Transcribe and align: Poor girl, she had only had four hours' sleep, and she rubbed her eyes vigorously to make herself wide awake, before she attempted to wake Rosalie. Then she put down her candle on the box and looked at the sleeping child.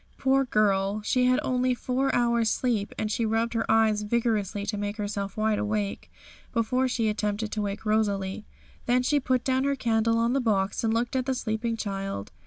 Poor 0.17 0.45
girl, 0.45 0.99
she 1.03 1.25
had 1.27 1.39
only 1.43 1.69
had 1.73 1.77
four 1.77 2.15
hours' 2.15 2.49
sleep, 2.49 2.91
and 2.97 3.11
she 3.11 3.23
rubbed 3.23 3.53
her 3.53 3.69
eyes 3.69 4.01
vigorously 4.01 4.65
to 4.65 4.75
make 4.75 4.97
herself 4.97 5.37
wide 5.37 5.59
awake, 5.59 6.11
before 6.51 6.87
she 6.87 7.07
attempted 7.07 7.51
to 7.51 7.61
wake 7.61 7.85
Rosalie. 7.85 8.47
Then 8.87 9.03
she 9.03 9.19
put 9.19 9.43
down 9.43 9.63
her 9.63 9.75
candle 9.75 10.17
on 10.17 10.33
the 10.33 10.41
box 10.41 10.83
and 10.83 10.91
looked 10.91 11.15
at 11.15 11.27
the 11.27 11.35
sleeping 11.35 11.77
child. 11.77 12.31